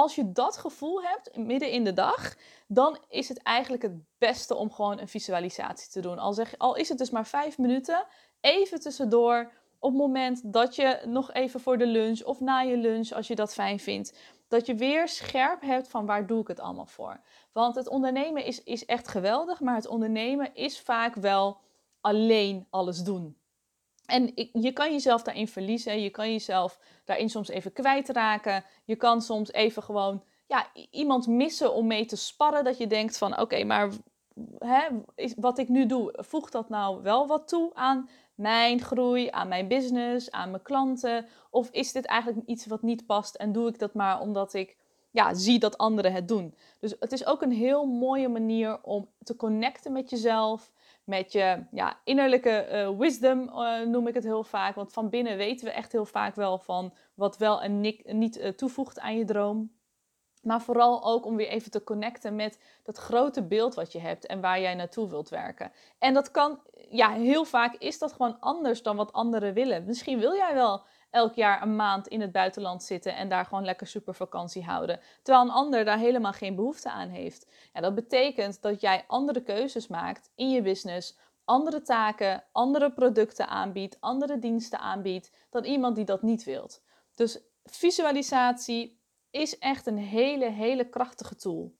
Als 0.00 0.14
je 0.14 0.32
dat 0.32 0.56
gevoel 0.56 1.02
hebt 1.02 1.36
midden 1.36 1.70
in 1.70 1.84
de 1.84 1.92
dag, 1.92 2.34
dan 2.66 2.98
is 3.08 3.28
het 3.28 3.42
eigenlijk 3.42 3.82
het 3.82 3.92
beste 4.18 4.54
om 4.54 4.72
gewoon 4.72 5.00
een 5.00 5.08
visualisatie 5.08 5.90
te 5.90 6.00
doen. 6.00 6.18
Al, 6.18 6.32
zeg, 6.32 6.58
al 6.58 6.76
is 6.76 6.88
het 6.88 6.98
dus 6.98 7.10
maar 7.10 7.26
vijf 7.26 7.58
minuten, 7.58 8.06
even 8.40 8.80
tussendoor 8.80 9.52
op 9.78 9.90
het 9.90 10.00
moment 10.00 10.52
dat 10.52 10.74
je 10.76 11.02
nog 11.06 11.32
even 11.32 11.60
voor 11.60 11.78
de 11.78 11.86
lunch 11.86 12.22
of 12.22 12.40
na 12.40 12.60
je 12.60 12.76
lunch, 12.76 13.12
als 13.12 13.26
je 13.26 13.34
dat 13.34 13.54
fijn 13.54 13.80
vindt, 13.80 14.18
dat 14.48 14.66
je 14.66 14.74
weer 14.74 15.08
scherp 15.08 15.60
hebt 15.60 15.88
van 15.88 16.06
waar 16.06 16.26
doe 16.26 16.40
ik 16.40 16.48
het 16.48 16.60
allemaal 16.60 16.86
voor. 16.86 17.20
Want 17.52 17.74
het 17.74 17.88
ondernemen 17.88 18.44
is, 18.44 18.62
is 18.62 18.84
echt 18.84 19.08
geweldig, 19.08 19.60
maar 19.60 19.74
het 19.74 19.86
ondernemen 19.86 20.54
is 20.54 20.80
vaak 20.80 21.14
wel 21.14 21.58
alleen 22.00 22.66
alles 22.70 23.02
doen. 23.02 23.39
En 24.10 24.32
je 24.52 24.72
kan 24.72 24.92
jezelf 24.92 25.22
daarin 25.22 25.48
verliezen, 25.48 26.02
je 26.02 26.10
kan 26.10 26.30
jezelf 26.32 26.78
daarin 27.04 27.30
soms 27.30 27.48
even 27.48 27.72
kwijtraken. 27.72 28.64
Je 28.84 28.96
kan 28.96 29.22
soms 29.22 29.52
even 29.52 29.82
gewoon 29.82 30.22
ja, 30.46 30.66
iemand 30.90 31.26
missen 31.26 31.74
om 31.74 31.86
mee 31.86 32.06
te 32.06 32.16
sparren. 32.16 32.64
Dat 32.64 32.78
je 32.78 32.86
denkt 32.86 33.18
van 33.18 33.40
oké, 33.40 33.64
maar 33.64 33.90
hè, 34.58 34.88
is, 35.14 35.34
wat 35.36 35.58
ik 35.58 35.68
nu 35.68 35.86
doe, 35.86 36.14
voegt 36.16 36.52
dat 36.52 36.68
nou 36.68 37.02
wel 37.02 37.26
wat 37.26 37.48
toe 37.48 37.70
aan 37.74 38.08
mijn 38.34 38.80
groei, 38.80 39.28
aan 39.30 39.48
mijn 39.48 39.68
business, 39.68 40.30
aan 40.30 40.50
mijn 40.50 40.62
klanten? 40.62 41.26
Of 41.50 41.70
is 41.70 41.92
dit 41.92 42.04
eigenlijk 42.04 42.46
iets 42.46 42.66
wat 42.66 42.82
niet 42.82 43.06
past 43.06 43.34
en 43.34 43.52
doe 43.52 43.68
ik 43.68 43.78
dat 43.78 43.94
maar 43.94 44.20
omdat 44.20 44.54
ik 44.54 44.76
ja, 45.10 45.34
zie 45.34 45.58
dat 45.58 45.78
anderen 45.78 46.12
het 46.12 46.28
doen? 46.28 46.54
Dus 46.80 46.94
het 47.00 47.12
is 47.12 47.26
ook 47.26 47.42
een 47.42 47.52
heel 47.52 47.86
mooie 47.86 48.28
manier 48.28 48.82
om 48.82 49.08
te 49.22 49.36
connecten 49.36 49.92
met 49.92 50.10
jezelf, 50.10 50.72
met 51.10 51.32
je 51.32 51.64
ja, 51.70 52.00
innerlijke 52.04 52.68
uh, 52.72 52.98
wisdom, 52.98 53.40
uh, 53.40 53.80
noem 53.80 54.06
ik 54.06 54.14
het 54.14 54.24
heel 54.24 54.44
vaak. 54.44 54.74
Want 54.74 54.92
van 54.92 55.08
binnen 55.08 55.36
weten 55.36 55.66
we 55.66 55.72
echt 55.72 55.92
heel 55.92 56.04
vaak 56.04 56.34
wel 56.34 56.58
van 56.58 56.94
wat 57.14 57.36
wel 57.36 57.62
en 57.62 57.80
niet 58.04 58.38
uh, 58.38 58.48
toevoegt 58.48 59.00
aan 59.00 59.16
je 59.16 59.24
droom. 59.24 59.78
Maar 60.42 60.60
vooral 60.60 61.04
ook 61.04 61.26
om 61.26 61.36
weer 61.36 61.48
even 61.48 61.70
te 61.70 61.84
connecten 61.84 62.36
met 62.36 62.58
dat 62.82 62.96
grote 62.98 63.42
beeld 63.42 63.74
wat 63.74 63.92
je 63.92 63.98
hebt 63.98 64.26
en 64.26 64.40
waar 64.40 64.60
jij 64.60 64.74
naartoe 64.74 65.08
wilt 65.08 65.28
werken. 65.28 65.72
En 65.98 66.14
dat 66.14 66.30
kan, 66.30 66.60
ja, 66.90 67.10
heel 67.10 67.44
vaak 67.44 67.74
is 67.74 67.98
dat 67.98 68.12
gewoon 68.12 68.40
anders 68.40 68.82
dan 68.82 68.96
wat 68.96 69.12
anderen 69.12 69.54
willen. 69.54 69.84
Misschien 69.84 70.18
wil 70.18 70.34
jij 70.34 70.54
wel 70.54 70.82
elk 71.10 71.34
jaar 71.34 71.62
een 71.62 71.76
maand 71.76 72.08
in 72.08 72.20
het 72.20 72.32
buitenland 72.32 72.82
zitten 72.82 73.16
en 73.16 73.28
daar 73.28 73.44
gewoon 73.44 73.64
lekker 73.64 73.86
super 73.86 74.14
vakantie 74.14 74.64
houden. 74.64 75.00
Terwijl 75.22 75.44
een 75.44 75.52
ander 75.52 75.84
daar 75.84 75.98
helemaal 75.98 76.32
geen 76.32 76.54
behoefte 76.54 76.90
aan 76.90 77.08
heeft. 77.08 77.46
Ja, 77.72 77.80
dat 77.80 77.94
betekent 77.94 78.62
dat 78.62 78.80
jij 78.80 79.04
andere 79.06 79.42
keuzes 79.42 79.86
maakt 79.86 80.30
in 80.34 80.50
je 80.50 80.62
business, 80.62 81.18
andere 81.44 81.82
taken, 81.82 82.44
andere 82.52 82.92
producten 82.92 83.48
aanbiedt, 83.48 83.96
andere 84.00 84.38
diensten 84.38 84.78
aanbiedt 84.78 85.32
dan 85.50 85.64
iemand 85.64 85.96
die 85.96 86.04
dat 86.04 86.22
niet 86.22 86.44
wilt. 86.44 86.82
Dus 87.14 87.40
visualisatie 87.64 89.00
is 89.30 89.58
echt 89.58 89.86
een 89.86 89.98
hele, 89.98 90.50
hele 90.50 90.88
krachtige 90.88 91.36
tool. 91.36 91.74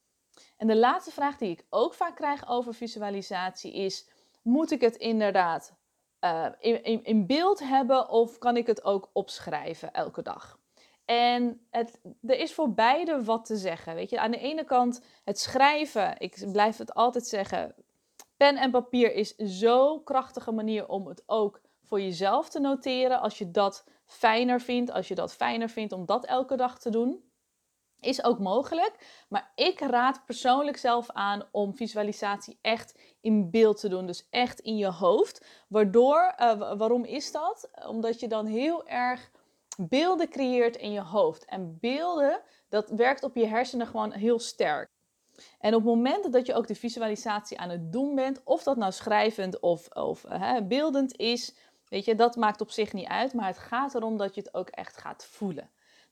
En 0.56 0.66
de 0.66 0.76
laatste 0.76 1.10
vraag 1.10 1.36
die 1.36 1.50
ik 1.50 1.66
ook 1.70 1.94
vaak 1.94 2.16
krijg 2.16 2.48
over 2.48 2.74
visualisatie 2.74 3.72
is: 3.72 4.08
moet 4.42 4.70
ik 4.70 4.80
het 4.80 4.96
inderdaad 4.96 5.78
in, 6.58 6.84
in, 6.84 7.04
in, 7.04 7.26
beeld 7.26 7.58
hebben 7.58 8.08
of 8.08 8.38
kan 8.38 8.56
ik 8.56 8.66
het 8.66 8.84
ook 8.84 9.10
opschrijven 9.12 9.92
elke 9.92 10.22
dag? 10.22 10.58
En 11.04 11.66
het, 11.70 12.00
er 12.22 12.38
is 12.38 12.54
voor 12.54 12.74
beide 12.74 13.24
wat 13.24 13.44
te 13.44 13.56
zeggen. 13.56 13.94
Weet 13.94 14.10
je, 14.10 14.20
aan 14.20 14.30
de 14.30 14.38
ene 14.38 14.64
kant 14.64 15.00
het 15.24 15.38
schrijven, 15.38 16.14
ik 16.18 16.44
blijf 16.52 16.76
het 16.76 16.94
altijd 16.94 17.26
zeggen, 17.26 17.74
pen 18.36 18.56
en 18.56 18.70
papier 18.70 19.14
is 19.14 19.34
zo'n 19.36 20.04
krachtige 20.04 20.52
manier 20.52 20.88
om 20.88 21.06
het 21.06 21.22
ook 21.26 21.60
voor 21.82 22.00
jezelf 22.00 22.48
te 22.48 22.60
noteren. 22.60 23.20
Als 23.20 23.38
je 23.38 23.50
dat 23.50 23.84
fijner 24.04 24.60
vindt, 24.60 24.90
als 24.90 25.08
je 25.08 25.14
dat 25.14 25.34
fijner 25.34 25.68
vindt 25.68 25.92
om 25.92 26.06
dat 26.06 26.26
elke 26.26 26.56
dag 26.56 26.78
te 26.78 26.90
doen. 26.90 27.29
Is 28.00 28.24
ook 28.24 28.38
mogelijk, 28.38 29.24
maar 29.28 29.52
ik 29.54 29.80
raad 29.80 30.24
persoonlijk 30.24 30.76
zelf 30.76 31.10
aan 31.10 31.48
om 31.50 31.76
visualisatie 31.76 32.58
echt 32.62 33.00
in 33.20 33.50
beeld 33.50 33.80
te 33.80 33.88
doen. 33.88 34.06
Dus 34.06 34.26
echt 34.30 34.60
in 34.60 34.76
je 34.76 34.90
hoofd. 34.90 35.44
Waardoor, 35.68 36.34
uh, 36.38 36.76
waarom 36.76 37.04
is 37.04 37.32
dat? 37.32 37.70
Omdat 37.86 38.20
je 38.20 38.28
dan 38.28 38.46
heel 38.46 38.86
erg 38.86 39.30
beelden 39.76 40.28
creëert 40.28 40.76
in 40.76 40.92
je 40.92 41.02
hoofd. 41.02 41.44
En 41.44 41.78
beelden, 41.80 42.40
dat 42.68 42.90
werkt 42.90 43.22
op 43.22 43.36
je 43.36 43.46
hersenen 43.46 43.86
gewoon 43.86 44.12
heel 44.12 44.38
sterk. 44.38 44.88
En 45.58 45.74
op 45.74 45.84
het 45.84 45.94
moment 45.94 46.32
dat 46.32 46.46
je 46.46 46.54
ook 46.54 46.66
de 46.66 46.74
visualisatie 46.74 47.58
aan 47.58 47.70
het 47.70 47.92
doen 47.92 48.14
bent, 48.14 48.40
of 48.44 48.62
dat 48.62 48.76
nou 48.76 48.92
schrijvend 48.92 49.60
of, 49.60 49.88
of 49.88 50.24
uh, 50.24 50.56
beeldend 50.68 51.16
is, 51.16 51.54
weet 51.88 52.04
je, 52.04 52.14
dat 52.14 52.36
maakt 52.36 52.60
op 52.60 52.70
zich 52.70 52.92
niet 52.92 53.08
uit. 53.08 53.34
Maar 53.34 53.46
het 53.46 53.58
gaat 53.58 53.94
erom 53.94 54.16
dat 54.16 54.34
je 54.34 54.40
het 54.40 54.54
ook 54.54 54.68
echt 54.68 54.96
gaat 54.96 55.24
voelen. 55.24 55.70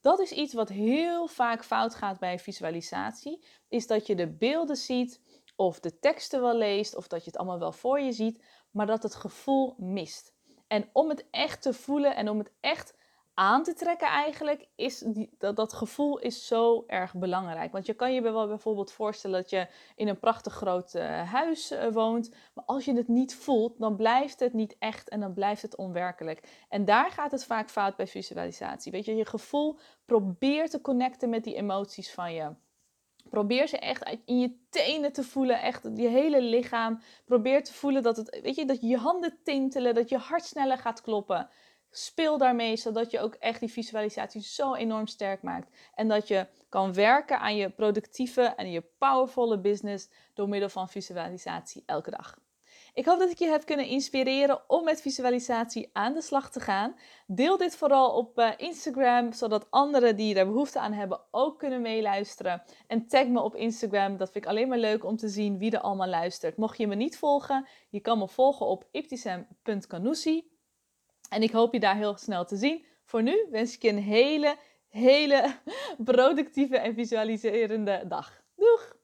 Dat 0.08 0.20
is 0.20 0.32
iets 0.32 0.54
wat 0.54 0.68
heel 0.68 1.26
vaak 1.26 1.64
fout 1.64 1.94
gaat 1.94 2.18
bij 2.18 2.38
visualisatie. 2.38 3.44
Is 3.68 3.86
dat 3.86 4.06
je 4.06 4.14
de 4.14 4.36
beelden 4.36 4.76
ziet 4.76 5.20
of 5.56 5.80
de 5.80 5.98
teksten 5.98 6.40
wel 6.40 6.56
leest 6.56 6.96
of 6.96 7.08
dat 7.08 7.24
je 7.24 7.30
het 7.30 7.38
allemaal 7.38 7.58
wel 7.58 7.72
voor 7.72 8.00
je 8.00 8.12
ziet, 8.12 8.44
maar 8.70 8.86
dat 8.86 9.02
het 9.02 9.14
gevoel 9.14 9.74
mist. 9.78 10.34
En 10.66 10.90
om 10.92 11.08
het 11.08 11.26
echt 11.30 11.62
te 11.62 11.72
voelen 11.72 12.16
en 12.16 12.28
om 12.28 12.38
het 12.38 12.52
echt 12.60 12.94
aan 13.38 13.62
te 13.62 13.74
trekken 13.74 14.08
eigenlijk, 14.08 14.66
is 14.74 14.98
die, 14.98 15.30
dat, 15.38 15.56
dat 15.56 15.72
gevoel 15.72 16.18
is 16.18 16.46
zo 16.46 16.84
erg 16.86 17.14
belangrijk. 17.14 17.72
Want 17.72 17.86
je 17.86 17.94
kan 17.94 18.14
je 18.14 18.20
wel 18.20 18.46
bijvoorbeeld 18.46 18.92
voorstellen 18.92 19.40
dat 19.40 19.50
je 19.50 19.66
in 19.96 20.08
een 20.08 20.18
prachtig 20.18 20.52
groot 20.52 20.94
uh, 20.94 21.32
huis 21.32 21.72
uh, 21.72 21.86
woont. 21.92 22.30
Maar 22.54 22.64
als 22.64 22.84
je 22.84 22.94
het 22.94 23.08
niet 23.08 23.34
voelt, 23.34 23.78
dan 23.78 23.96
blijft 23.96 24.40
het 24.40 24.52
niet 24.52 24.76
echt 24.78 25.08
en 25.08 25.20
dan 25.20 25.32
blijft 25.32 25.62
het 25.62 25.76
onwerkelijk. 25.76 26.48
En 26.68 26.84
daar 26.84 27.10
gaat 27.10 27.30
het 27.30 27.44
vaak 27.44 27.70
fout 27.70 27.96
bij 27.96 28.06
visualisatie. 28.06 28.92
Weet 28.92 29.04
je, 29.04 29.14
je 29.14 29.26
gevoel 29.26 29.78
probeert 30.04 30.70
te 30.70 30.80
connecten 30.80 31.28
met 31.28 31.44
die 31.44 31.54
emoties 31.54 32.12
van 32.12 32.34
je. 32.34 32.54
Probeer 33.30 33.66
ze 33.68 33.78
echt 33.78 34.16
in 34.24 34.38
je 34.38 34.56
tenen 34.70 35.12
te 35.12 35.22
voelen, 35.22 35.60
echt 35.60 35.88
je 35.94 36.08
hele 36.08 36.42
lichaam. 36.42 37.00
Probeer 37.24 37.64
te 37.64 37.72
voelen 37.72 38.02
dat, 38.02 38.16
het, 38.16 38.40
weet 38.42 38.56
je, 38.56 38.64
dat 38.64 38.80
je 38.80 38.96
handen 38.96 39.38
tintelen, 39.44 39.94
dat 39.94 40.08
je 40.08 40.18
hart 40.18 40.44
sneller 40.44 40.78
gaat 40.78 41.00
kloppen. 41.00 41.48
Speel 41.90 42.38
daarmee, 42.38 42.76
zodat 42.76 43.10
je 43.10 43.20
ook 43.20 43.34
echt 43.34 43.60
die 43.60 43.72
visualisatie 43.72 44.42
zo 44.42 44.74
enorm 44.74 45.06
sterk 45.06 45.42
maakt. 45.42 45.76
En 45.94 46.08
dat 46.08 46.28
je 46.28 46.46
kan 46.68 46.94
werken 46.94 47.40
aan 47.40 47.56
je 47.56 47.70
productieve 47.70 48.42
en 48.42 48.70
je 48.70 48.82
powervolle 48.98 49.60
business 49.60 50.08
door 50.34 50.48
middel 50.48 50.68
van 50.68 50.88
visualisatie 50.88 51.82
elke 51.86 52.10
dag. 52.10 52.38
Ik 52.94 53.06
hoop 53.06 53.18
dat 53.18 53.30
ik 53.30 53.38
je 53.38 53.48
heb 53.48 53.64
kunnen 53.64 53.86
inspireren 53.86 54.60
om 54.66 54.84
met 54.84 55.00
visualisatie 55.00 55.90
aan 55.92 56.14
de 56.14 56.22
slag 56.22 56.50
te 56.50 56.60
gaan. 56.60 56.94
Deel 57.26 57.56
dit 57.56 57.76
vooral 57.76 58.10
op 58.10 58.38
uh, 58.38 58.50
Instagram, 58.56 59.32
zodat 59.32 59.70
anderen 59.70 60.16
die 60.16 60.34
er 60.34 60.46
behoefte 60.46 60.78
aan 60.78 60.92
hebben 60.92 61.20
ook 61.30 61.58
kunnen 61.58 61.80
meeluisteren. 61.80 62.62
En 62.86 63.06
tag 63.06 63.26
me 63.26 63.40
op 63.40 63.54
Instagram, 63.54 64.16
dat 64.16 64.30
vind 64.30 64.44
ik 64.44 64.50
alleen 64.50 64.68
maar 64.68 64.78
leuk 64.78 65.04
om 65.04 65.16
te 65.16 65.28
zien 65.28 65.58
wie 65.58 65.70
er 65.70 65.80
allemaal 65.80 66.08
luistert. 66.08 66.56
Mocht 66.56 66.78
je 66.78 66.86
me 66.86 66.94
niet 66.94 67.18
volgen, 67.18 67.66
je 67.88 68.00
kan 68.00 68.18
me 68.18 68.28
volgen 68.28 68.66
op 68.66 68.88
iptisem.canoussi. 68.90 70.57
En 71.28 71.42
ik 71.42 71.50
hoop 71.50 71.72
je 71.72 71.80
daar 71.80 71.96
heel 71.96 72.16
snel 72.16 72.44
te 72.44 72.56
zien. 72.56 72.84
Voor 73.04 73.22
nu 73.22 73.46
wens 73.50 73.74
ik 73.74 73.82
je 73.82 73.88
een 73.88 74.02
hele, 74.02 74.56
hele 74.88 75.54
productieve 76.04 76.78
en 76.78 76.94
visualiserende 76.94 78.04
dag. 78.08 78.42
Doeg! 78.56 78.96